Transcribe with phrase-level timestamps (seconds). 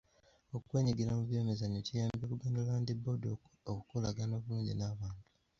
[0.55, 3.23] Okwenyigira mu by'emizannyo kiyambye Buganda Land Board
[3.71, 5.23] okukolagana obulungi n'abantu.